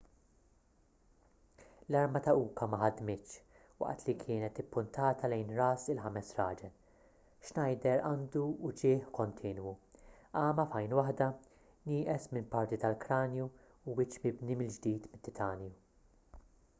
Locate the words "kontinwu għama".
9.19-10.67